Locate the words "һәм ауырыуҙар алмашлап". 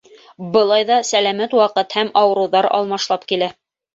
1.99-3.29